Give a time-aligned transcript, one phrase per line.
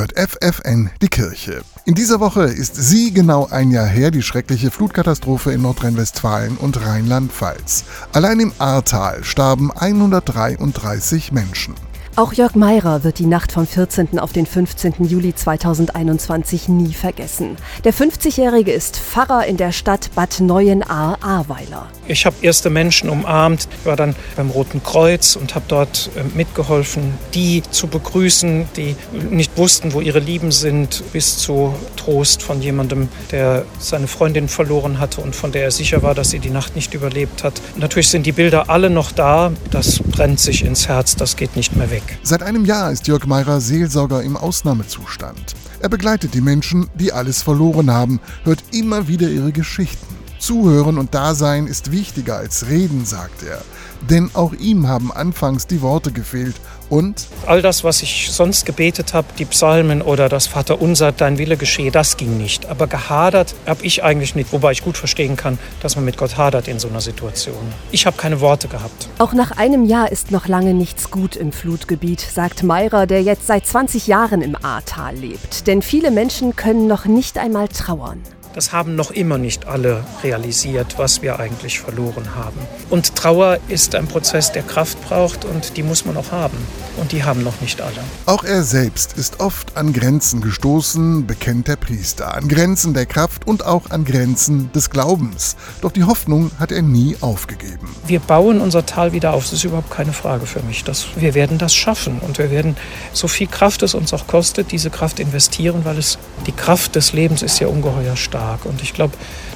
[0.00, 1.60] hört FFN die Kirche.
[1.84, 6.86] In dieser Woche ist sie genau ein Jahr her, die schreckliche Flutkatastrophe in Nordrhein-Westfalen und
[6.86, 7.84] Rheinland-Pfalz.
[8.14, 11.74] Allein im Ahrtal starben 133 Menschen.
[12.20, 14.18] Auch Jörg Meirer wird die Nacht vom 14.
[14.18, 15.06] auf den 15.
[15.06, 17.56] Juli 2021 nie vergessen.
[17.84, 21.86] Der 50-Jährige ist Pfarrer in der Stadt Bad Neuenahr-Ahrweiler.
[22.08, 27.14] Ich habe erste Menschen umarmt, war dann beim Roten Kreuz und habe dort äh, mitgeholfen,
[27.32, 28.96] die zu begrüßen, die
[29.30, 34.98] nicht wussten, wo ihre Lieben sind, bis zu Trost von jemandem, der seine Freundin verloren
[34.98, 37.62] hatte und von der er sicher war, dass sie die Nacht nicht überlebt hat.
[37.76, 39.52] Natürlich sind die Bilder alle noch da.
[39.70, 42.09] Das brennt sich ins Herz, das geht nicht mehr weg weg.
[42.22, 45.54] Seit einem Jahr ist Jörg Meirer Seelsorger im Ausnahmezustand.
[45.80, 50.19] Er begleitet die Menschen, die alles verloren haben, hört immer wieder ihre Geschichten.
[50.40, 53.62] Zuhören und Dasein ist wichtiger als Reden, sagt er.
[54.08, 56.56] Denn auch ihm haben anfangs die Worte gefehlt
[56.90, 61.56] und all das, was ich sonst gebetet habe, die Psalmen oder das Vaterunser, dein Wille
[61.56, 62.66] geschehe, das ging nicht.
[62.66, 66.36] Aber gehadert habe ich eigentlich nicht, wobei ich gut verstehen kann, dass man mit Gott
[66.36, 67.62] hadert in so einer Situation.
[67.92, 69.08] Ich habe keine Worte gehabt.
[69.18, 73.46] Auch nach einem Jahr ist noch lange nichts gut im Flutgebiet, sagt Meirer, der jetzt
[73.46, 75.68] seit 20 Jahren im Ahrtal lebt.
[75.68, 78.20] Denn viele Menschen können noch nicht einmal trauern.
[78.52, 82.58] Das haben noch immer nicht alle realisiert, was wir eigentlich verloren haben.
[82.90, 86.56] Und Trauer ist ein Prozess, der Kraft braucht und die muss man auch haben.
[86.96, 88.00] Und die haben noch nicht alle.
[88.26, 92.34] Auch er selbst ist oft an Grenzen gestoßen, bekennt der Priester.
[92.34, 95.54] An Grenzen der Kraft und auch an Grenzen des Glaubens.
[95.80, 97.94] Doch die Hoffnung hat er nie aufgegeben.
[98.04, 99.44] Wir bauen unser Tal wieder auf.
[99.44, 100.82] Das ist überhaupt keine Frage für mich.
[100.82, 102.18] Das, wir werden das schaffen.
[102.18, 102.76] Und wir werden
[103.12, 107.12] so viel Kraft es uns auch kostet, diese Kraft investieren, weil es die Kraft des
[107.12, 108.64] Lebens ist ja ungeheuer stark stark.
[108.64, 109.14] Und ich glaube,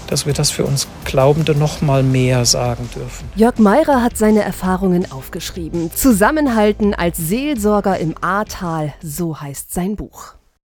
[0.08, 3.28] dass wir das für uns Glaubende noch mal mehr sagen dürfen.
[3.36, 5.90] Jörg Meirer hat seine Erfahrungen aufgeschrieben.
[5.94, 10.34] Zusammenhalten als Seelsorger im Ahrtal, so heißt sein Buch.